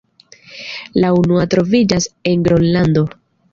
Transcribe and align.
La 1.03 1.11
unua 1.17 1.45
troviĝas 1.53 2.09
en 2.33 2.49
Gronlando. 2.51 3.07